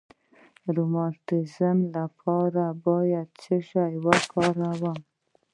د 0.63 0.65
روماتیزم 0.77 1.77
لپاره 1.95 2.63
باید 2.85 3.27
څه 3.41 3.55
شی 3.69 3.93
وکاروم؟ 4.05 4.99